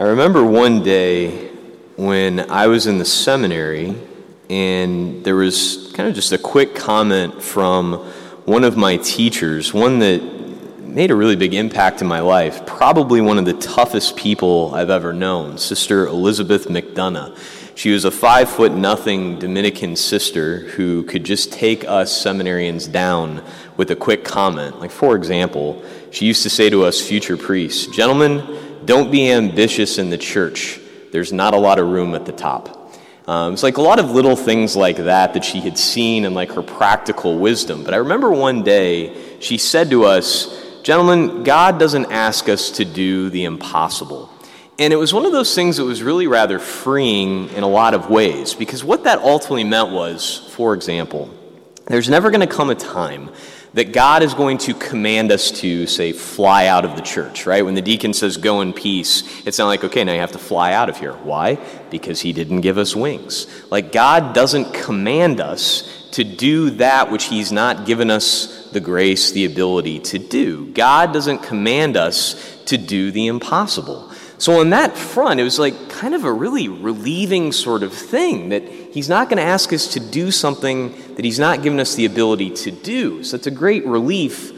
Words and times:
I 0.00 0.04
remember 0.04 0.44
one 0.44 0.84
day 0.84 1.48
when 1.96 2.48
I 2.52 2.68
was 2.68 2.86
in 2.86 2.98
the 2.98 3.04
seminary, 3.04 3.96
and 4.48 5.24
there 5.24 5.34
was 5.34 5.90
kind 5.92 6.08
of 6.08 6.14
just 6.14 6.30
a 6.30 6.38
quick 6.38 6.76
comment 6.76 7.42
from 7.42 7.94
one 8.44 8.62
of 8.62 8.76
my 8.76 8.98
teachers, 8.98 9.74
one 9.74 9.98
that 9.98 10.22
made 10.78 11.10
a 11.10 11.16
really 11.16 11.34
big 11.34 11.52
impact 11.52 12.00
in 12.00 12.06
my 12.06 12.20
life, 12.20 12.64
probably 12.64 13.20
one 13.20 13.38
of 13.38 13.44
the 13.44 13.54
toughest 13.54 14.16
people 14.16 14.72
I've 14.72 14.88
ever 14.88 15.12
known, 15.12 15.58
Sister 15.58 16.06
Elizabeth 16.06 16.68
McDonough. 16.68 17.36
She 17.74 17.90
was 17.90 18.04
a 18.04 18.12
five 18.12 18.48
foot 18.48 18.70
nothing 18.70 19.40
Dominican 19.40 19.96
sister 19.96 20.58
who 20.58 21.02
could 21.02 21.24
just 21.24 21.52
take 21.52 21.84
us 21.88 22.24
seminarians 22.24 22.90
down 22.90 23.42
with 23.76 23.90
a 23.90 23.96
quick 23.96 24.22
comment. 24.24 24.78
Like, 24.78 24.92
for 24.92 25.16
example, 25.16 25.82
she 26.12 26.24
used 26.24 26.44
to 26.44 26.50
say 26.50 26.70
to 26.70 26.84
us 26.84 27.00
future 27.00 27.36
priests, 27.36 27.88
Gentlemen, 27.88 28.58
don't 28.88 29.10
be 29.10 29.30
ambitious 29.30 29.98
in 29.98 30.08
the 30.08 30.16
church. 30.16 30.80
There's 31.12 31.30
not 31.30 31.52
a 31.52 31.58
lot 31.58 31.78
of 31.78 31.86
room 31.88 32.14
at 32.14 32.24
the 32.24 32.32
top. 32.32 32.96
Um, 33.26 33.52
it's 33.52 33.62
like 33.62 33.76
a 33.76 33.82
lot 33.82 33.98
of 33.98 34.12
little 34.12 34.34
things 34.34 34.74
like 34.74 34.96
that 34.96 35.34
that 35.34 35.44
she 35.44 35.60
had 35.60 35.76
seen 35.76 36.24
and 36.24 36.34
like 36.34 36.52
her 36.52 36.62
practical 36.62 37.38
wisdom. 37.38 37.84
But 37.84 37.92
I 37.92 37.98
remember 37.98 38.30
one 38.30 38.62
day 38.62 39.40
she 39.40 39.58
said 39.58 39.90
to 39.90 40.06
us, 40.06 40.64
Gentlemen, 40.82 41.42
God 41.42 41.78
doesn't 41.78 42.10
ask 42.10 42.48
us 42.48 42.70
to 42.72 42.86
do 42.86 43.28
the 43.28 43.44
impossible. 43.44 44.30
And 44.78 44.90
it 44.90 44.96
was 44.96 45.12
one 45.12 45.26
of 45.26 45.32
those 45.32 45.54
things 45.54 45.76
that 45.76 45.84
was 45.84 46.02
really 46.02 46.26
rather 46.26 46.58
freeing 46.58 47.50
in 47.50 47.64
a 47.64 47.68
lot 47.68 47.92
of 47.92 48.08
ways 48.08 48.54
because 48.54 48.82
what 48.82 49.04
that 49.04 49.18
ultimately 49.18 49.64
meant 49.64 49.90
was, 49.90 50.50
for 50.54 50.72
example, 50.72 51.28
there's 51.88 52.08
never 52.08 52.30
going 52.30 52.40
to 52.40 52.46
come 52.46 52.70
a 52.70 52.74
time 52.74 53.28
that 53.74 53.92
God 53.92 54.22
is 54.22 54.34
going 54.34 54.58
to 54.58 54.74
command 54.74 55.30
us 55.30 55.50
to, 55.60 55.86
say, 55.86 56.12
fly 56.12 56.66
out 56.66 56.84
of 56.84 56.96
the 56.96 57.02
church, 57.02 57.46
right? 57.46 57.64
When 57.64 57.74
the 57.74 57.82
deacon 57.82 58.12
says, 58.14 58.36
go 58.36 58.60
in 58.60 58.72
peace, 58.72 59.46
it's 59.46 59.58
not 59.58 59.66
like, 59.66 59.84
okay, 59.84 60.04
now 60.04 60.12
you 60.12 60.20
have 60.20 60.32
to 60.32 60.38
fly 60.38 60.72
out 60.72 60.88
of 60.88 60.98
here. 60.98 61.12
Why? 61.12 61.56
Because 61.90 62.20
he 62.20 62.32
didn't 62.32 62.62
give 62.62 62.78
us 62.78 62.96
wings. 62.96 63.46
Like, 63.70 63.92
God 63.92 64.34
doesn't 64.34 64.72
command 64.72 65.40
us 65.40 65.94
to 66.12 66.24
do 66.24 66.70
that 66.70 67.10
which 67.10 67.24
he's 67.24 67.52
not 67.52 67.84
given 67.86 68.10
us 68.10 68.70
the 68.70 68.80
grace, 68.80 69.30
the 69.32 69.44
ability 69.44 70.00
to 70.00 70.18
do. 70.18 70.72
God 70.72 71.12
doesn't 71.12 71.42
command 71.42 71.96
us 71.96 72.58
to 72.66 72.78
do 72.78 73.10
the 73.10 73.26
impossible. 73.26 74.10
So, 74.38 74.60
on 74.60 74.70
that 74.70 74.96
front, 74.96 75.40
it 75.40 75.42
was 75.42 75.58
like 75.58 75.90
kind 75.90 76.14
of 76.14 76.24
a 76.24 76.32
really 76.32 76.68
relieving 76.68 77.50
sort 77.50 77.82
of 77.82 77.92
thing 77.92 78.50
that 78.50 78.62
He's 78.62 79.08
not 79.08 79.28
going 79.28 79.38
to 79.38 79.42
ask 79.42 79.72
us 79.72 79.88
to 79.94 80.00
do 80.00 80.30
something 80.30 81.14
that 81.16 81.24
He's 81.24 81.40
not 81.40 81.62
given 81.62 81.80
us 81.80 81.96
the 81.96 82.04
ability 82.04 82.50
to 82.50 82.70
do. 82.70 83.24
So, 83.24 83.34
it's 83.34 83.48
a 83.48 83.52
great 83.52 83.84
relief. 83.84 84.52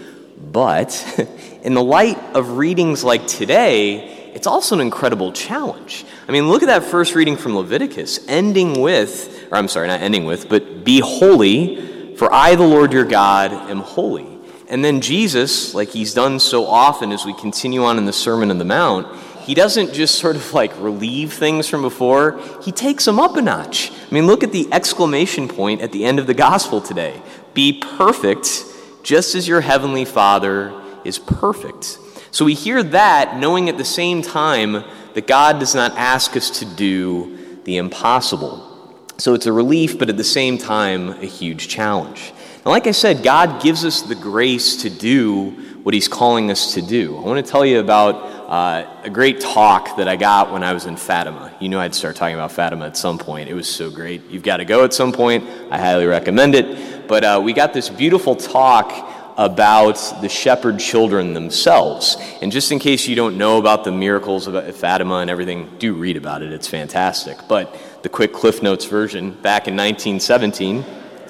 But 0.53 1.28
in 1.62 1.75
the 1.75 1.83
light 1.83 2.19
of 2.34 2.59
readings 2.59 3.05
like 3.05 3.27
today, 3.27 4.33
it's 4.34 4.47
also 4.47 4.75
an 4.75 4.81
incredible 4.81 5.33
challenge. 5.33 6.05
I 6.28 6.33
mean, 6.33 6.48
look 6.48 6.62
at 6.62 6.67
that 6.67 6.84
first 6.84 7.15
reading 7.15 7.37
from 7.37 7.56
Leviticus, 7.56 8.27
ending 8.28 8.81
with, 8.81 9.48
or 9.50 9.59
I'm 9.59 9.69
sorry, 9.69 9.89
not 9.89 10.00
ending 10.00 10.25
with, 10.25 10.48
but 10.48 10.84
be 10.84 11.00
holy, 11.00 12.15
for 12.17 12.33
I, 12.33 12.55
the 12.55 12.62
Lord 12.62 12.92
your 12.92 13.05
God, 13.05 13.53
am 13.53 13.81
holy. 13.81 14.27
And 14.69 14.84
then 14.84 15.00
Jesus, 15.00 15.75
like 15.75 15.89
he's 15.89 16.15
done 16.15 16.39
so 16.39 16.65
often 16.65 17.11
as 17.11 17.27
we 17.27 17.34
continue 17.34 17.83
on 17.83 17.98
in 17.98 18.05
the 18.05 18.12
Sermon 18.12 18.53
on 18.53 18.59
the 18.59 18.65
Mount, 18.65 19.09
he 19.51 19.55
doesn't 19.55 19.93
just 19.93 20.15
sort 20.15 20.37
of 20.37 20.55
like 20.55 20.70
relieve 20.81 21.33
things 21.33 21.67
from 21.67 21.83
before, 21.83 22.41
he 22.62 22.70
takes 22.70 23.05
them 23.05 23.19
up 23.19 23.34
a 23.34 23.43
notch. 23.43 23.91
I 23.91 24.15
mean, 24.15 24.29
look 24.29 24.45
at 24.45 24.53
the 24.53 24.73
exclamation 24.73 25.48
point 25.48 25.81
at 25.81 25.91
the 25.91 26.05
end 26.05 26.20
of 26.20 26.29
the 26.29 26.34
gospel 26.34 26.81
today 26.81 27.20
Be 27.53 27.73
perfect, 27.73 28.62
just 29.03 29.34
as 29.34 29.48
your 29.48 29.61
heavenly 29.61 30.05
Father 30.05 30.73
is 31.05 31.19
perfect. 31.19 31.98
So 32.31 32.45
we 32.45 32.55
hear 32.55 32.81
that 32.81 33.39
knowing 33.39 33.69
at 33.69 33.77
the 33.77 33.84
same 33.84 34.23
time 34.23 34.84
that 35.15 35.27
God 35.27 35.59
does 35.59 35.75
not 35.75 35.98
ask 35.98 36.37
us 36.37 36.61
to 36.61 36.65
do 36.65 37.59
the 37.65 37.77
impossible. 37.78 38.95
So 39.19 39.34
it's 39.34 39.47
a 39.47 39.53
relief, 39.53 39.98
but 39.98 40.09
at 40.09 40.17
the 40.17 40.23
same 40.23 40.59
time, 40.59 41.09
a 41.09 41.27
huge 41.27 41.67
challenge. 41.67 42.33
And 42.59 42.67
like 42.67 42.87
I 42.87 42.93
said, 42.93 43.25
God 43.25 43.60
gives 43.60 43.84
us 43.84 44.03
the 44.03 44.15
grace 44.15 44.77
to 44.83 44.91
do 44.91 45.50
what 45.83 45.93
He's 45.93 46.06
calling 46.06 46.53
us 46.53 46.75
to 46.75 46.83
do. 46.83 47.16
I 47.16 47.22
want 47.22 47.44
to 47.44 47.50
tell 47.50 47.66
you 47.66 47.81
about 47.81 48.29
uh, 48.50 48.84
a 49.05 49.11
great 49.11 49.41
talk 49.41 49.97
that 49.97 50.09
I 50.09 50.16
got 50.16 50.50
when 50.50 50.65
I 50.65 50.72
was 50.72 50.87
in 50.87 50.97
Fatima. 50.97 51.53
You 51.61 51.69
knew 51.69 51.78
I'd 51.78 51.94
start 51.94 52.16
talking 52.16 52.34
about 52.34 52.50
Fatima 52.50 52.84
at 52.84 52.97
some 52.97 53.16
point. 53.16 53.49
It 53.49 53.55
was 53.55 53.69
so 53.69 53.93
great. 53.93 54.28
You've 54.28 54.43
got 54.43 54.56
to 54.56 54.65
go 54.65 54.83
at 54.83 54.93
some 54.93 55.12
point. 55.12 55.44
I 55.71 55.78
highly 55.78 56.05
recommend 56.06 56.56
it. 56.56 57.06
But 57.06 57.22
uh, 57.22 57.41
we 57.44 57.53
got 57.53 57.72
this 57.72 57.89
beautiful 57.89 58.34
talk 58.34 58.91
about 59.39 59.94
the 60.21 60.28
shepherd 60.28 60.81
children 60.81 61.33
themselves. 61.33 62.16
And 62.43 62.50
just 62.50 62.72
in 62.72 62.81
case 62.81 63.06
you 63.06 63.15
don't 63.15 63.39
know 63.39 63.59
about 63.59 63.84
the 63.84 63.93
miracles 63.93 64.49
of 64.49 64.77
Fatima 64.77 65.19
and 65.19 65.31
everything, 65.31 65.71
do 65.78 65.94
read 65.94 66.16
about 66.16 66.43
it. 66.43 66.53
It's 66.53 66.66
fantastic. 66.66 67.39
But 67.47 67.78
the 68.03 68.09
quick 68.09 68.33
Cliff 68.33 68.65
Notes 68.65 68.84
version 68.84 69.31
back 69.31 69.69
in 69.69 69.77
1917, 69.77 70.84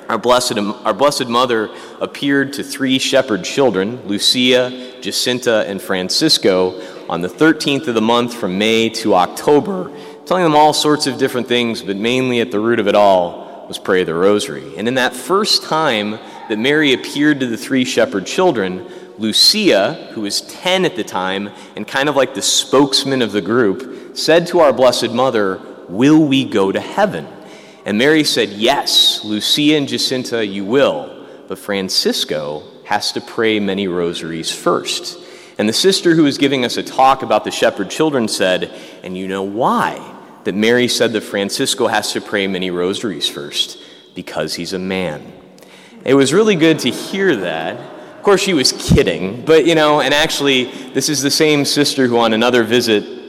our 0.09 0.17
blessed, 0.19 0.59
our 0.59 0.95
blessed 0.95 1.29
mother 1.29 1.69
appeared 2.01 2.55
to 2.55 2.65
three 2.65 2.99
shepherd 2.99 3.45
children, 3.45 4.09
Lucia, 4.09 4.99
Jacinta, 5.03 5.65
and 5.69 5.81
Francisco, 5.83 6.81
on 7.11 7.23
the 7.23 7.29
13th 7.29 7.89
of 7.89 7.95
the 7.97 8.01
month 8.01 8.33
from 8.33 8.57
May 8.57 8.89
to 8.89 9.17
October, 9.17 9.91
telling 10.27 10.45
them 10.45 10.55
all 10.55 10.73
sorts 10.73 11.09
of 11.09 11.19
different 11.19 11.49
things, 11.49 11.83
but 11.83 11.97
mainly 11.97 12.39
at 12.41 12.53
the 12.53 12.61
root 12.61 12.79
of 12.79 12.87
it 12.87 12.95
all 12.95 13.67
was 13.67 13.79
pray 13.79 14.05
the 14.05 14.15
rosary. 14.15 14.77
And 14.77 14.87
in 14.87 14.95
that 14.95 15.13
first 15.13 15.65
time 15.65 16.13
that 16.49 16.57
Mary 16.57 16.93
appeared 16.93 17.41
to 17.41 17.49
the 17.49 17.57
three 17.57 17.85
shepherd 17.85 18.27
children, 18.27 18.87
Lucia, 19.19 20.13
who 20.13 20.21
was 20.21 20.43
10 20.43 20.85
at 20.85 20.95
the 20.95 21.03
time 21.03 21.51
and 21.75 21.87
kind 21.87 22.09
of 22.09 22.15
like 22.15 22.35
the 22.35 22.43
spokesman 22.43 23.23
of 23.23 23.33
the 23.33 23.43
group, 23.43 24.17
said 24.17 24.47
to 24.47 24.61
our 24.61 24.73
Blessed 24.73 25.11
Mother, 25.11 25.61
Will 25.89 26.25
we 26.25 26.45
go 26.45 26.71
to 26.71 26.79
heaven? 26.79 27.27
And 27.85 27.99
Mary 27.99 28.23
said, 28.23 28.51
Yes, 28.51 29.25
Lucia 29.25 29.77
and 29.77 29.89
Jacinta, 29.89 30.47
you 30.47 30.65
will, 30.65 31.27
but 31.49 31.59
Francisco 31.59 32.63
has 32.85 33.11
to 33.13 33.21
pray 33.21 33.59
many 33.59 33.89
rosaries 33.89 34.53
first. 34.53 35.19
And 35.61 35.69
the 35.69 35.75
sister 35.75 36.15
who 36.15 36.23
was 36.23 36.39
giving 36.39 36.65
us 36.65 36.79
a 36.79 36.83
talk 36.83 37.23
about 37.23 37.45
the 37.45 37.51
shepherd 37.51 37.91
children 37.91 38.29
said, 38.29 38.73
And 39.03 39.15
you 39.15 39.29
know 39.29 39.43
why? 39.43 40.01
That 40.45 40.55
Mary 40.55 40.89
said 40.89 41.13
that 41.13 41.21
Francisco 41.21 41.87
has 41.87 42.15
to 42.15 42.23
pray 42.23 42.47
many 42.47 42.71
rosaries 42.71 43.29
first, 43.29 43.79
because 44.15 44.55
he's 44.55 44.73
a 44.73 44.79
man. 44.79 45.31
It 46.03 46.15
was 46.15 46.33
really 46.33 46.57
good 46.57 46.79
to 46.79 46.91
hear 46.91 47.37
that. 47.37 47.77
Of 47.79 48.23
course, 48.23 48.41
she 48.41 48.55
was 48.55 48.73
kidding, 48.73 49.45
but 49.45 49.67
you 49.67 49.75
know, 49.75 50.01
and 50.01 50.15
actually, 50.15 50.65
this 50.93 51.11
is 51.11 51.21
the 51.21 51.31
same 51.31 51.67
sister 51.67 52.07
who 52.07 52.19
on 52.21 52.33
another 52.33 52.65
visit 52.65 53.20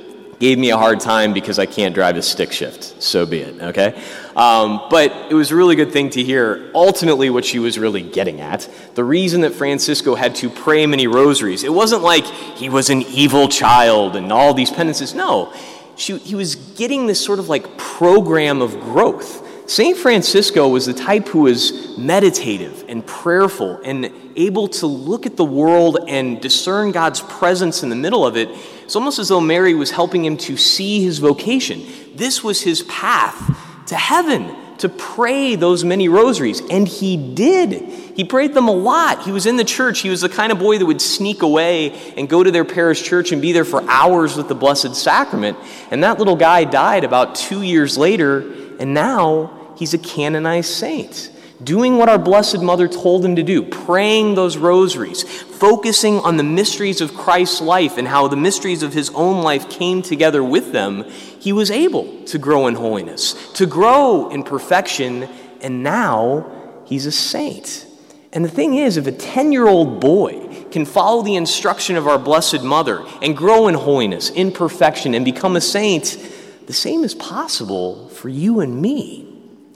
gave 0.41 0.57
me 0.57 0.71
a 0.71 0.77
hard 0.77 0.99
time 0.99 1.33
because 1.33 1.59
I 1.59 1.67
can't 1.67 1.93
drive 1.93 2.17
a 2.17 2.21
stick 2.23 2.51
shift. 2.51 2.99
So 3.01 3.27
be 3.27 3.41
it, 3.41 3.61
okay? 3.61 3.93
Um, 4.35 4.81
but 4.89 5.11
it 5.29 5.35
was 5.35 5.51
a 5.51 5.55
really 5.55 5.75
good 5.75 5.91
thing 5.91 6.09
to 6.09 6.23
hear 6.23 6.71
ultimately 6.73 7.29
what 7.29 7.45
she 7.45 7.59
was 7.59 7.77
really 7.77 8.01
getting 8.01 8.41
at. 8.41 8.67
The 8.95 9.03
reason 9.03 9.41
that 9.41 9.53
Francisco 9.53 10.15
had 10.15 10.33
to 10.37 10.49
pray 10.49 10.87
many 10.87 11.05
rosaries, 11.05 11.63
it 11.63 11.71
wasn't 11.71 12.01
like 12.01 12.25
he 12.25 12.69
was 12.69 12.89
an 12.89 13.03
evil 13.03 13.49
child 13.49 14.15
and 14.15 14.33
all 14.33 14.55
these 14.55 14.71
penances. 14.71 15.13
No, 15.13 15.53
she, 15.95 16.17
he 16.17 16.33
was 16.33 16.55
getting 16.55 17.05
this 17.05 17.23
sort 17.23 17.37
of 17.37 17.47
like 17.47 17.77
program 17.77 18.63
of 18.63 18.71
growth. 18.79 19.47
St. 19.71 19.97
Francisco 19.97 20.67
was 20.67 20.85
the 20.85 20.93
type 20.93 21.29
who 21.29 21.41
was 21.41 21.97
meditative 21.97 22.83
and 22.89 23.05
prayerful 23.05 23.79
and 23.85 24.11
able 24.35 24.67
to 24.67 24.85
look 24.85 25.25
at 25.25 25.37
the 25.37 25.45
world 25.45 25.97
and 26.07 26.41
discern 26.41 26.91
God's 26.91 27.21
presence 27.21 27.81
in 27.81 27.89
the 27.89 27.95
middle 27.95 28.25
of 28.25 28.35
it 28.35 28.49
it's 28.91 28.97
almost 28.97 29.19
as 29.19 29.29
though 29.29 29.39
Mary 29.39 29.73
was 29.73 29.89
helping 29.89 30.25
him 30.25 30.35
to 30.35 30.57
see 30.57 31.01
his 31.01 31.19
vocation. 31.19 31.81
This 32.13 32.43
was 32.43 32.61
his 32.61 32.83
path 32.83 33.57
to 33.87 33.95
heaven, 33.95 34.53
to 34.79 34.89
pray 34.89 35.55
those 35.55 35.85
many 35.85 36.09
rosaries. 36.09 36.61
And 36.69 36.85
he 36.85 37.15
did. 37.33 37.71
He 38.17 38.25
prayed 38.25 38.53
them 38.53 38.67
a 38.67 38.73
lot. 38.73 39.23
He 39.23 39.31
was 39.31 39.45
in 39.45 39.55
the 39.55 39.63
church. 39.63 39.99
He 40.01 40.09
was 40.09 40.19
the 40.19 40.27
kind 40.27 40.51
of 40.51 40.59
boy 40.59 40.77
that 40.77 40.85
would 40.85 40.99
sneak 40.99 41.41
away 41.41 41.91
and 42.17 42.27
go 42.27 42.43
to 42.43 42.51
their 42.51 42.65
parish 42.65 43.01
church 43.01 43.31
and 43.31 43.41
be 43.41 43.53
there 43.53 43.63
for 43.63 43.81
hours 43.89 44.35
with 44.35 44.49
the 44.49 44.55
Blessed 44.55 44.93
Sacrament. 44.93 45.57
And 45.89 46.03
that 46.03 46.19
little 46.19 46.35
guy 46.35 46.65
died 46.65 47.05
about 47.05 47.35
two 47.35 47.61
years 47.61 47.97
later, 47.97 48.41
and 48.77 48.93
now 48.93 49.60
he's 49.81 49.95
a 49.95 49.97
canonized 49.97 50.69
saint 50.69 51.31
doing 51.63 51.97
what 51.97 52.07
our 52.07 52.19
Blessed 52.19 52.61
Mother 52.61 52.87
told 52.87 53.25
him 53.25 53.35
to 53.35 53.41
do, 53.41 53.63
praying 53.63 54.35
those 54.35 54.57
rosaries, 54.57 55.23
focusing 55.23 56.19
on 56.19 56.37
the 56.37 56.43
mysteries 56.43 57.01
of 57.01 57.15
Christ's 57.15 57.61
life 57.61 57.97
and 57.97 58.07
how 58.07 58.27
the 58.27 58.35
mysteries 58.35 58.83
of 58.83 58.93
his 58.93 59.09
own 59.15 59.41
life 59.41 59.71
came 59.71 60.03
together 60.03 60.43
with 60.43 60.71
them, 60.71 61.03
he 61.39 61.51
was 61.51 61.71
able 61.71 62.23
to 62.25 62.37
grow 62.37 62.67
in 62.67 62.75
holiness, 62.75 63.33
to 63.53 63.65
grow 63.65 64.29
in 64.29 64.43
perfection, 64.43 65.27
and 65.61 65.81
now 65.81 66.83
he's 66.85 67.07
a 67.07 67.11
saint. 67.11 67.87
And 68.31 68.45
the 68.45 68.49
thing 68.49 68.75
is, 68.75 68.97
if 68.97 69.07
a 69.07 69.11
10 69.11 69.51
year 69.51 69.67
old 69.67 69.99
boy 69.99 70.47
can 70.69 70.85
follow 70.85 71.23
the 71.23 71.35
instruction 71.35 71.95
of 71.95 72.07
our 72.07 72.19
Blessed 72.19 72.61
Mother 72.61 73.03
and 73.23 73.35
grow 73.35 73.67
in 73.67 73.73
holiness, 73.73 74.29
in 74.29 74.51
perfection, 74.51 75.15
and 75.15 75.25
become 75.25 75.55
a 75.55 75.61
saint, 75.61 76.19
the 76.67 76.73
same 76.73 77.03
is 77.03 77.15
possible 77.15 78.09
for 78.09 78.29
you 78.29 78.59
and 78.59 78.79
me. 78.79 79.30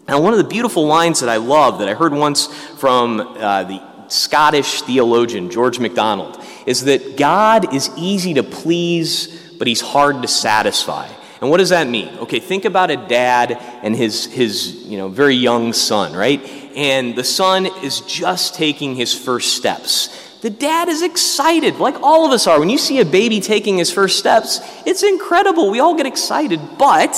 Now, 0.08 0.22
one 0.22 0.34
of 0.34 0.38
the 0.38 0.44
beautiful 0.44 0.86
lines 0.86 1.22
that 1.22 1.30
I 1.30 1.38
love 1.38 1.80
that 1.80 1.90
I 1.90 1.96
heard 1.96 2.14
once 2.14 2.46
from 2.78 3.20
uh, 3.20 3.64
the 3.64 3.82
Scottish 4.08 4.84
theologian 4.84 5.50
George 5.50 5.80
MacDonald 5.80 6.40
is 6.68 6.84
that 6.84 7.18
God 7.18 7.74
is 7.74 7.90
easy 7.98 8.36
to 8.36 8.44
please, 8.44 9.56
but 9.58 9.68
he's 9.68 9.82
hard 9.82 10.22
to 10.22 10.28
satisfy. 10.28 11.08
And 11.42 11.50
what 11.50 11.58
does 11.58 11.70
that 11.70 11.88
mean? 11.88 12.10
Okay, 12.20 12.40
think 12.40 12.66
about 12.66 12.92
a 12.92 12.98
dad 12.98 13.54
and 13.82 13.96
his, 13.96 14.26
his 14.26 14.76
you 14.84 14.98
know, 14.98 15.10
very 15.10 15.36
young 15.36 15.74
son, 15.74 16.14
right? 16.14 16.40
And 16.76 17.16
the 17.16 17.24
son 17.24 17.66
is 17.66 18.02
just 18.02 18.54
taking 18.54 18.96
his 18.96 19.12
first 19.12 19.56
steps. 19.56 20.40
The 20.42 20.52
dad 20.52 20.88
is 20.88 21.02
excited, 21.02 21.78
like 21.78 21.96
all 22.04 22.28
of 22.28 22.32
us 22.32 22.46
are. 22.46 22.60
When 22.60 22.70
you 22.70 22.78
see 22.78 23.00
a 23.00 23.06
baby 23.06 23.40
taking 23.40 23.80
his 23.80 23.92
first 23.92 24.20
steps, 24.20 24.62
it's 24.86 25.02
incredible. 25.02 25.72
We 25.72 25.80
all 25.80 25.96
get 25.96 26.06
excited, 26.06 26.60
but 26.78 27.18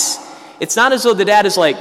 it's 0.61 0.77
not 0.77 0.93
as 0.93 1.03
though 1.03 1.13
the 1.13 1.25
dad 1.25 1.45
is 1.45 1.57
like, 1.57 1.75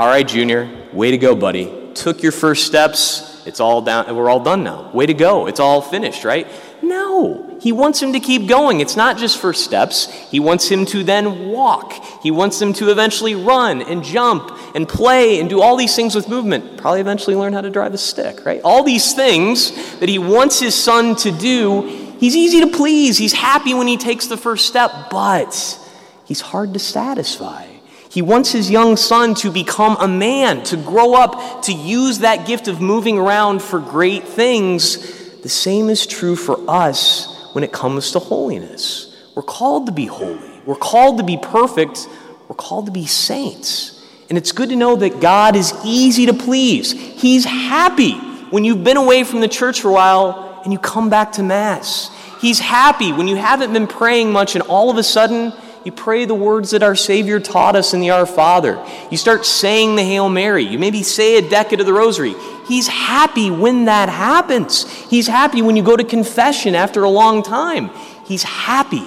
all 0.00 0.06
right, 0.06 0.26
Junior, 0.26 0.66
way 0.94 1.10
to 1.10 1.18
go, 1.18 1.34
buddy. 1.34 1.92
Took 1.92 2.22
your 2.22 2.32
first 2.32 2.66
steps. 2.66 3.46
It's 3.46 3.60
all 3.60 3.82
down. 3.82 4.16
We're 4.16 4.30
all 4.30 4.40
done 4.40 4.64
now. 4.64 4.90
Way 4.94 5.04
to 5.04 5.12
go. 5.12 5.46
It's 5.46 5.60
all 5.60 5.82
finished, 5.82 6.24
right? 6.24 6.46
No. 6.80 7.58
He 7.60 7.70
wants 7.70 8.00
him 8.00 8.14
to 8.14 8.20
keep 8.20 8.48
going. 8.48 8.80
It's 8.80 8.96
not 8.96 9.18
just 9.18 9.36
first 9.36 9.62
steps. 9.62 10.06
He 10.30 10.40
wants 10.40 10.66
him 10.66 10.86
to 10.86 11.04
then 11.04 11.50
walk. 11.50 11.92
He 12.22 12.30
wants 12.30 12.62
him 12.62 12.72
to 12.72 12.90
eventually 12.90 13.34
run 13.34 13.82
and 13.82 14.02
jump 14.02 14.58
and 14.74 14.88
play 14.88 15.38
and 15.38 15.50
do 15.50 15.60
all 15.60 15.76
these 15.76 15.94
things 15.94 16.14
with 16.14 16.30
movement. 16.30 16.78
Probably 16.78 17.02
eventually 17.02 17.36
learn 17.36 17.52
how 17.52 17.60
to 17.60 17.68
drive 17.68 17.92
a 17.92 17.98
stick, 17.98 18.46
right? 18.46 18.62
All 18.64 18.82
these 18.82 19.12
things 19.12 19.98
that 19.98 20.08
he 20.08 20.18
wants 20.18 20.58
his 20.58 20.74
son 20.74 21.14
to 21.16 21.30
do. 21.30 21.82
He's 22.18 22.36
easy 22.36 22.60
to 22.60 22.68
please. 22.68 23.18
He's 23.18 23.34
happy 23.34 23.74
when 23.74 23.86
he 23.86 23.98
takes 23.98 24.28
the 24.28 24.38
first 24.38 24.64
step, 24.64 25.10
but 25.10 25.78
he's 26.24 26.40
hard 26.40 26.72
to 26.72 26.78
satisfy. 26.78 27.79
He 28.10 28.22
wants 28.22 28.50
his 28.50 28.70
young 28.70 28.96
son 28.96 29.34
to 29.36 29.52
become 29.52 29.96
a 30.00 30.08
man, 30.08 30.64
to 30.64 30.76
grow 30.76 31.14
up, 31.14 31.62
to 31.62 31.72
use 31.72 32.18
that 32.18 32.44
gift 32.44 32.66
of 32.66 32.80
moving 32.80 33.18
around 33.18 33.62
for 33.62 33.78
great 33.78 34.24
things. 34.24 35.40
The 35.42 35.48
same 35.48 35.88
is 35.88 36.06
true 36.06 36.34
for 36.34 36.58
us 36.68 37.50
when 37.52 37.62
it 37.62 37.72
comes 37.72 38.10
to 38.12 38.18
holiness. 38.18 39.16
We're 39.36 39.42
called 39.42 39.86
to 39.86 39.92
be 39.92 40.06
holy, 40.06 40.60
we're 40.66 40.74
called 40.74 41.18
to 41.18 41.24
be 41.24 41.38
perfect, 41.40 42.08
we're 42.48 42.56
called 42.56 42.86
to 42.86 42.92
be 42.92 43.06
saints. 43.06 44.04
And 44.28 44.36
it's 44.36 44.50
good 44.52 44.70
to 44.70 44.76
know 44.76 44.96
that 44.96 45.20
God 45.20 45.54
is 45.54 45.72
easy 45.84 46.26
to 46.26 46.32
please. 46.32 46.92
He's 46.92 47.44
happy 47.44 48.14
when 48.50 48.64
you've 48.64 48.82
been 48.82 48.96
away 48.96 49.22
from 49.22 49.40
the 49.40 49.48
church 49.48 49.80
for 49.80 49.88
a 49.88 49.92
while 49.92 50.60
and 50.64 50.72
you 50.72 50.78
come 50.78 51.10
back 51.10 51.32
to 51.32 51.42
Mass. 51.42 52.10
He's 52.40 52.58
happy 52.58 53.12
when 53.12 53.28
you 53.28 53.36
haven't 53.36 53.72
been 53.72 53.86
praying 53.86 54.32
much 54.32 54.56
and 54.56 54.62
all 54.62 54.90
of 54.90 54.96
a 54.96 55.02
sudden 55.02 55.52
you 55.84 55.92
pray 55.92 56.26
the 56.26 56.34
words 56.34 56.72
that 56.72 56.82
our 56.82 56.94
Savior 56.94 57.40
taught 57.40 57.74
us 57.74 57.94
in 57.94 58.00
the 58.00 58.10
Our 58.10 58.26
Father. 58.26 58.84
You 59.10 59.16
start 59.16 59.46
saying 59.46 59.96
the 59.96 60.02
Hail 60.02 60.28
Mary. 60.28 60.62
You 60.62 60.78
maybe 60.78 61.02
say 61.02 61.38
a 61.38 61.48
decade 61.48 61.80
of 61.80 61.86
the 61.86 61.92
Rosary. 61.92 62.34
He's 62.66 62.86
happy 62.86 63.50
when 63.50 63.86
that 63.86 64.10
happens. 64.10 64.84
He's 65.08 65.26
happy 65.26 65.62
when 65.62 65.76
you 65.76 65.82
go 65.82 65.96
to 65.96 66.04
confession 66.04 66.74
after 66.74 67.02
a 67.02 67.08
long 67.08 67.42
time. 67.42 67.90
He's 68.26 68.42
happy. 68.42 69.06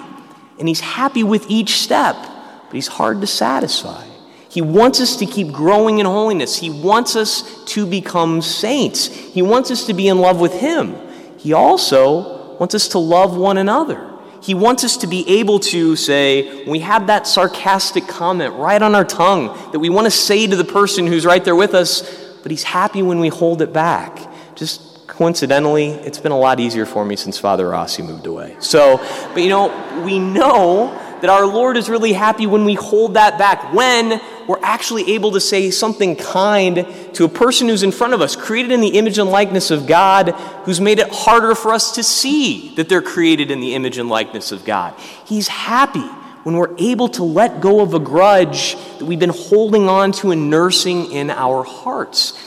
And 0.58 0.68
He's 0.68 0.80
happy 0.80 1.24
with 1.24 1.50
each 1.50 1.80
step, 1.81 2.16
but 2.16 2.74
He's 2.74 2.88
hard 2.88 3.22
to 3.22 3.28
satisfy. 3.28 4.06
He 4.50 4.62
wants 4.62 5.00
us 5.00 5.16
to 5.18 5.25
keep 5.25 5.52
growing 5.52 6.00
in 6.00 6.06
holiness. 6.06 6.58
He 6.58 6.70
wants 6.70 7.16
us 7.16 7.64
to 7.66 7.86
become 7.86 8.42
saints. 8.42 9.08
He 9.08 9.42
wants 9.42 9.72
us 9.72 9.86
to 9.88 9.94
be 9.94 10.08
in 10.08 10.20
love 10.20 10.40
with 10.40 10.54
Him. 10.54 10.96
He 11.38 11.54
also 11.54 12.58
wants 12.58 12.75
us 12.75 12.88
to 12.90 13.00
love 13.00 13.36
one 13.36 13.58
another. 13.58 14.12
He 14.44 14.54
wants 14.54 14.84
us 14.84 14.98
to 14.98 15.07
be 15.07 15.28
able 15.40 15.60
to 15.60 15.95
say, 15.95 16.66
we 16.66 16.80
have 16.80 17.07
that 17.07 17.28
sarcastic 17.28 18.07
comment 18.10 18.54
right 18.56 18.81
on 18.81 18.94
our 18.94 19.06
tongue 19.06 19.48
that 19.72 19.80
we 19.80 19.90
want 19.90 20.06
to 20.06 20.12
say 20.12 20.45
to 20.45 20.56
the 20.57 20.66
person 20.66 21.07
who's 21.07 21.25
right 21.25 21.44
there 21.44 21.56
with 21.56 21.74
us, 21.74 22.01
but 22.44 22.51
he's 22.51 22.63
happy 22.63 23.01
when 23.01 23.19
we 23.19 23.30
hold 23.30 23.62
it 23.62 23.72
back. 23.72 24.19
Just 24.56 25.07
coincidentally, 25.07 25.92
it's 25.92 26.19
been 26.19 26.34
a 26.34 26.38
lot 26.38 26.60
easier 26.60 26.86
for 26.86 27.06
me 27.06 27.16
since 27.16 27.38
Father 27.38 27.69
Rossi 27.69 28.04
moved 28.04 28.28
away. 28.28 28.57
So, 28.60 28.98
but 29.34 29.44
you 29.44 29.50
know, 29.50 30.04
we 30.04 30.19
know 30.19 31.00
that 31.22 31.30
our 31.30 31.46
Lord 31.46 31.78
is 31.78 31.88
really 31.88 32.12
happy 32.12 32.46
when 32.46 32.66
we 32.66 32.74
hold 32.74 33.13
that 33.13 33.38
back, 33.38 33.74
when 33.74 34.19
we're 34.46 34.60
actually 34.62 35.13
able 35.13 35.31
to 35.31 35.39
say 35.39 35.72
something 35.72 36.18
kind 36.18 36.86
to 37.13 37.24
a 37.24 37.30
person 37.30 37.69
who's 37.69 37.81
in 37.81 37.94
front 37.94 38.13
of 38.13 38.19
us, 38.19 38.36
created 38.36 38.74
in 38.74 38.81
the 38.81 38.89
image 38.89 39.18
and 39.18 39.30
likeness 39.30 39.72
of 39.72 39.88
God, 39.88 40.36
who's 40.65 40.81
made 40.81 41.00
it 41.00 41.10
harder 41.12 41.56
for 41.56 41.74
us 41.74 41.95
to 41.95 42.04
see 42.04 42.75
that 42.75 42.89
they're 42.89 43.01
created 43.01 43.51
in 43.51 43.60
the 43.60 43.75
image 43.75 43.98
and 43.98 44.10
likeness 44.10 44.51
of 44.51 44.65
God. 44.65 44.94
He's 45.25 45.48
happy 45.48 46.07
when 46.44 46.56
we're 46.56 46.75
able 46.77 47.10
to 47.10 47.24
let 47.24 47.62
go 47.62 47.81
of 47.81 47.94
a 47.94 48.00
grudge 48.00 48.75
that 49.00 49.06
we've 49.06 49.19
been 49.19 49.30
holding 49.30 49.88
on 49.88 50.12
to 50.12 50.31
and 50.31 50.50
nursing 50.50 51.12
in 51.12 51.30
our 51.30 51.63
hearts. 51.63 52.38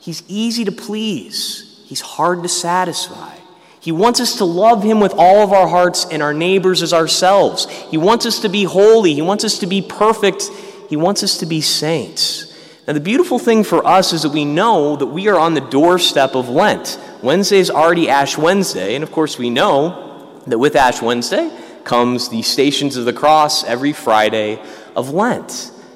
He's 0.00 0.22
easy 0.28 0.64
to 0.64 0.72
please, 0.72 1.82
He's 1.86 2.00
hard 2.00 2.42
to 2.42 2.48
satisfy. 2.48 3.36
He 3.78 3.92
wants 3.92 4.18
us 4.18 4.38
to 4.38 4.46
love 4.46 4.82
Him 4.82 4.98
with 4.98 5.12
all 5.12 5.44
of 5.44 5.52
our 5.52 5.68
hearts 5.68 6.06
and 6.10 6.22
our 6.22 6.32
neighbors 6.32 6.82
as 6.82 6.94
ourselves. 6.94 7.68
He 7.90 7.98
wants 7.98 8.24
us 8.24 8.40
to 8.40 8.48
be 8.48 8.64
holy. 8.64 9.12
He 9.12 9.20
wants 9.20 9.44
us 9.44 9.58
to 9.58 9.66
be 9.66 9.82
perfect. 9.82 10.44
He 10.88 10.96
wants 10.96 11.22
us 11.22 11.36
to 11.38 11.46
be 11.46 11.60
saints. 11.60 12.50
Now, 12.86 12.94
the 12.94 13.00
beautiful 13.00 13.38
thing 13.38 13.62
for 13.62 13.86
us 13.86 14.12
is 14.12 14.22
that 14.22 14.30
we 14.30 14.44
know 14.44 14.96
that 14.96 15.06
we 15.06 15.28
are 15.28 15.38
on 15.38 15.52
the 15.52 15.60
doorstep 15.60 16.34
of 16.34 16.48
Lent. 16.48 16.98
Wednesday 17.24 17.56
is 17.56 17.70
already 17.70 18.10
Ash 18.10 18.36
Wednesday, 18.36 18.94
and 18.94 19.02
of 19.02 19.10
course, 19.10 19.38
we 19.38 19.48
know 19.48 20.42
that 20.46 20.58
with 20.58 20.76
Ash 20.76 21.00
Wednesday 21.00 21.50
comes 21.82 22.28
the 22.28 22.42
Stations 22.42 22.98
of 22.98 23.06
the 23.06 23.14
Cross 23.14 23.64
every 23.64 23.94
Friday 23.94 24.62
of 24.94 25.08
Lent. 25.08 25.50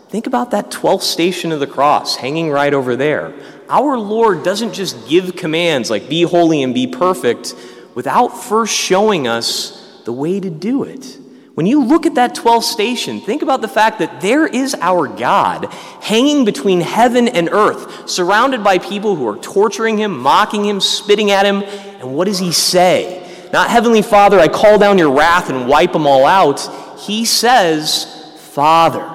Think 0.09 0.27
about 0.27 0.53
that 0.53 0.71
12th 0.71 1.03
station 1.03 1.53
of 1.53 1.61
the 1.61 1.67
cross 1.67 2.17
hanging 2.17 2.49
right 2.51 2.73
over 2.73 2.97
there. 2.97 3.35
Our 3.69 3.99
Lord 3.99 4.43
doesn't 4.43 4.73
just 4.73 5.07
give 5.07 5.37
commands 5.37 5.91
like 5.91 6.09
be 6.09 6.23
holy 6.23 6.63
and 6.63 6.73
be 6.73 6.87
perfect 6.87 7.55
without 7.95 8.29
first 8.29 8.75
showing 8.75 9.29
us 9.29 10.03
the 10.07 10.15
way 10.15 10.41
to 10.41 10.49
do 10.49 10.85
it. 10.85 11.19
When 11.59 11.67
you 11.67 11.83
look 11.83 12.07
at 12.07 12.15
that 12.15 12.37
12th 12.37 12.63
station, 12.63 13.21
think 13.21 13.43
about 13.43 13.63
the 13.63 13.67
fact 13.67 13.99
that 13.99 14.21
there 14.21 14.47
is 14.47 14.77
our 14.81 15.09
God 15.09 15.65
hanging 16.01 16.45
between 16.45 16.81
heaven 16.81 17.27
and 17.27 17.49
earth, 17.49 18.09
surrounded 18.09 18.63
by 18.63 18.79
people 18.79 19.17
who 19.17 19.27
are 19.27 19.39
torturing 19.39 19.99
him, 19.99 20.17
mocking 20.17 20.65
him, 20.65 20.81
spitting 20.81 21.33
at 21.33 21.45
him. 21.45 21.65
And 21.65 22.15
what 22.15 22.27
does 22.27 22.39
he 22.39 22.53
say? 22.53 23.29
Not, 23.53 23.71
Heavenly 23.71 24.03
Father, 24.03 24.39
I 24.39 24.47
call 24.47 24.79
down 24.79 24.99
your 24.99 25.11
wrath 25.11 25.51
and 25.51 25.67
wipe 25.67 25.93
them 25.93 26.07
all 26.07 26.27
out. 26.27 26.61
He 27.01 27.25
says, 27.25 28.07
Father, 28.53 29.11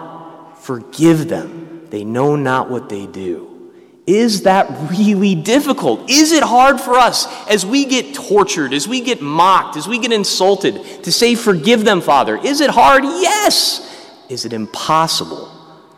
forgive 0.57 1.29
them. 1.29 1.87
They 1.91 2.03
know 2.03 2.35
not 2.35 2.69
what 2.69 2.89
they 2.89 3.05
do. 3.05 3.52
Is 4.05 4.43
that 4.43 4.67
really 4.91 5.33
difficult? 5.33 6.09
Is 6.09 6.33
it 6.33 6.43
hard 6.43 6.81
for 6.81 6.95
us 6.95 7.25
as 7.47 7.65
we 7.65 7.85
get 7.85 8.13
tortured, 8.13 8.73
as 8.73 8.85
we 8.85 8.99
get 8.99 9.21
mocked, 9.21 9.77
as 9.77 9.87
we 9.87 9.97
get 9.97 10.11
insulted 10.11 11.03
to 11.03 11.11
say, 11.11 11.35
Forgive 11.35 11.85
them, 11.85 12.01
Father? 12.01 12.37
Is 12.37 12.59
it 12.59 12.69
hard? 12.69 13.03
Yes. 13.05 13.89
Is 14.27 14.45
it 14.45 14.51
impossible? 14.51 15.49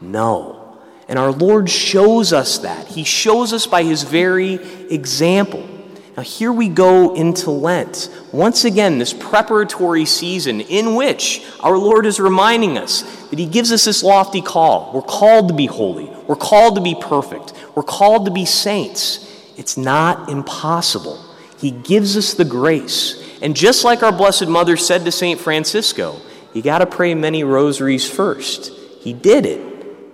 No. 0.02 0.78
And 1.08 1.18
our 1.18 1.32
Lord 1.32 1.70
shows 1.70 2.32
us 2.32 2.60
that. 2.60 2.88
He 2.88 3.04
shows 3.04 3.54
us 3.54 3.66
by 3.66 3.84
His 3.84 4.04
very 4.04 4.56
example. 4.92 5.68
Now, 6.16 6.24
here 6.24 6.54
we 6.54 6.70
go 6.70 7.14
into 7.14 7.52
Lent. 7.52 8.10
Once 8.32 8.64
again, 8.64 9.00
this 9.00 9.14
preparatory 9.14 10.06
season 10.06 10.62
in 10.62 10.96
which 10.96 11.46
our 11.60 11.78
Lord 11.78 12.06
is 12.06 12.22
reminding 12.22 12.78
us 12.78 13.02
that 13.30 13.38
He 13.38 13.46
gives 13.46 13.72
us 13.72 13.84
this 13.84 14.02
lofty 14.02 14.42
call. 14.42 14.92
We're 14.94 15.02
called 15.02 15.50
to 15.50 15.54
be 15.54 15.66
holy, 15.66 16.06
we're 16.28 16.38
called 16.38 16.76
to 16.76 16.82
be 16.82 16.96
perfect, 16.96 17.54
we're 17.76 17.84
called 17.84 18.26
to 18.26 18.32
be 18.32 18.46
saints. 18.46 19.22
It's 19.58 19.78
not 19.78 20.30
impossible. 20.30 21.24
He 21.58 21.72
gives 21.72 22.18
us 22.18 22.34
the 22.34 22.46
grace. 22.46 23.22
And 23.42 23.56
just 23.56 23.84
like 23.84 24.04
our 24.04 24.12
Blessed 24.12 24.48
Mother 24.48 24.78
said 24.78 25.06
to 25.06 25.12
St. 25.12 25.40
Francisco, 25.40 26.20
you 26.54 26.62
got 26.62 26.80
to 26.80 26.86
pray 26.86 27.14
many 27.14 27.44
rosaries 27.44 28.10
first. 28.10 28.72
He 29.02 29.14
did 29.14 29.46
it. 29.46 29.62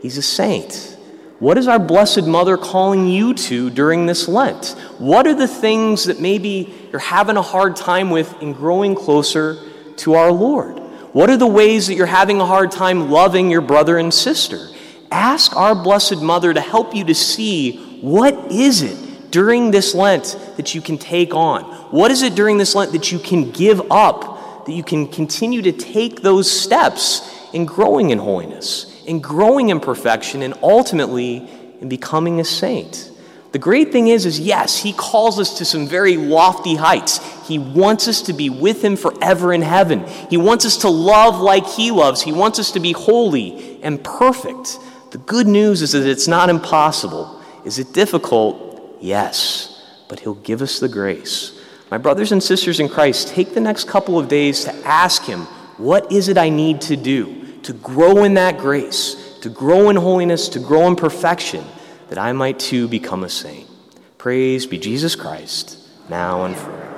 He's 0.01 0.17
a 0.17 0.23
saint. 0.23 0.97
What 1.39 1.57
is 1.57 1.67
our 1.67 1.79
Blessed 1.79 2.25
Mother 2.27 2.57
calling 2.57 3.07
you 3.07 3.33
to 3.33 3.69
during 3.69 4.05
this 4.05 4.27
Lent? 4.27 4.75
What 4.99 5.25
are 5.25 5.33
the 5.33 5.47
things 5.47 6.05
that 6.05 6.19
maybe 6.19 6.73
you're 6.91 6.99
having 6.99 7.37
a 7.37 7.41
hard 7.41 7.75
time 7.75 8.09
with 8.11 8.41
in 8.41 8.53
growing 8.53 8.93
closer 8.95 9.57
to 9.97 10.13
our 10.13 10.31
Lord? 10.31 10.77
What 11.13 11.29
are 11.29 11.37
the 11.37 11.47
ways 11.47 11.87
that 11.87 11.95
you're 11.95 12.05
having 12.05 12.39
a 12.39 12.45
hard 12.45 12.71
time 12.71 13.09
loving 13.09 13.49
your 13.49 13.61
brother 13.61 13.97
and 13.97 14.13
sister? 14.13 14.69
Ask 15.11 15.55
our 15.55 15.75
Blessed 15.75 16.21
Mother 16.21 16.53
to 16.53 16.61
help 16.61 16.95
you 16.95 17.03
to 17.05 17.15
see 17.15 17.77
what 18.01 18.51
is 18.51 18.81
it 18.81 19.31
during 19.31 19.71
this 19.71 19.93
Lent 19.93 20.37
that 20.57 20.73
you 20.73 20.81
can 20.81 20.97
take 20.97 21.33
on? 21.33 21.63
What 21.91 22.11
is 22.11 22.21
it 22.21 22.35
during 22.35 22.57
this 22.57 22.73
Lent 22.73 22.93
that 22.93 23.11
you 23.11 23.19
can 23.19 23.51
give 23.51 23.81
up, 23.91 24.65
that 24.65 24.73
you 24.73 24.83
can 24.83 25.07
continue 25.07 25.61
to 25.61 25.71
take 25.71 26.21
those 26.21 26.49
steps 26.49 27.29
in 27.53 27.65
growing 27.65 28.09
in 28.09 28.19
holiness? 28.19 28.91
in 29.05 29.19
growing 29.19 29.69
in 29.69 29.79
perfection 29.79 30.41
and 30.41 30.53
ultimately 30.61 31.47
in 31.79 31.89
becoming 31.89 32.39
a 32.39 32.45
saint. 32.45 33.09
The 33.51 33.59
great 33.59 33.91
thing 33.91 34.07
is 34.07 34.25
is 34.25 34.39
yes, 34.39 34.77
he 34.77 34.93
calls 34.93 35.37
us 35.39 35.57
to 35.57 35.65
some 35.65 35.87
very 35.87 36.15
lofty 36.15 36.75
heights. 36.75 37.19
He 37.47 37.59
wants 37.59 38.07
us 38.07 38.21
to 38.23 38.33
be 38.33 38.49
with 38.49 38.81
him 38.81 38.95
forever 38.95 39.51
in 39.51 39.61
heaven. 39.61 40.07
He 40.29 40.37
wants 40.37 40.65
us 40.65 40.77
to 40.77 40.89
love 40.89 41.41
like 41.41 41.67
he 41.67 41.91
loves. 41.91 42.21
He 42.21 42.31
wants 42.31 42.59
us 42.59 42.71
to 42.71 42.79
be 42.79 42.93
holy 42.93 43.81
and 43.83 44.01
perfect. 44.01 44.79
The 45.11 45.17
good 45.17 45.47
news 45.47 45.81
is 45.81 45.91
that 45.91 46.07
it's 46.07 46.27
not 46.27 46.49
impossible. 46.49 47.41
Is 47.65 47.79
it 47.79 47.93
difficult? 47.93 48.97
Yes, 49.01 49.85
but 50.07 50.21
he'll 50.21 50.35
give 50.35 50.61
us 50.61 50.79
the 50.79 50.87
grace. 50.87 51.59
My 51.89 51.97
brothers 51.97 52.31
and 52.31 52.41
sisters 52.41 52.79
in 52.79 52.87
Christ, 52.87 53.27
take 53.27 53.53
the 53.53 53.59
next 53.59 53.87
couple 53.87 54.17
of 54.17 54.29
days 54.29 54.63
to 54.63 54.73
ask 54.87 55.23
him 55.23 55.41
What 55.77 56.11
is 56.11 56.29
it 56.29 56.37
I 56.37 56.47
need 56.47 56.79
to 56.81 56.95
do 56.95 57.59
to 57.63 57.73
grow 57.73 58.23
in 58.23 58.35
that 58.35 58.57
grace, 58.57 59.37
to 59.41 59.49
grow 59.49 59.89
in 59.89 59.97
holiness, 59.97 60.47
to 60.49 60.59
grow 60.59 60.87
in 60.87 60.95
perfection, 60.95 61.65
that 62.07 62.17
I 62.17 62.31
might 62.31 62.57
too 62.57 62.87
become 62.87 63.25
a 63.25 63.29
saint? 63.29 63.69
Praise 64.17 64.65
be 64.65 64.77
Jesus 64.77 65.15
Christ, 65.15 65.77
now 66.09 66.45
and 66.45 66.55
forever. 66.55 66.90